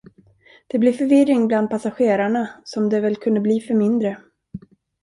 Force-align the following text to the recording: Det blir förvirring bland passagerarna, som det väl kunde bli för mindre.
Det 0.67 0.79
blir 0.79 0.93
förvirring 0.93 1.47
bland 1.47 1.69
passagerarna, 1.69 2.49
som 2.65 2.89
det 2.89 2.99
väl 2.99 3.15
kunde 3.15 3.39
bli 3.39 3.61
för 3.61 3.73
mindre. 3.73 4.17